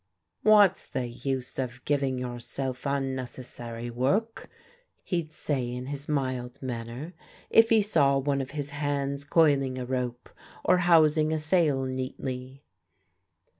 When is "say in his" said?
5.31-6.09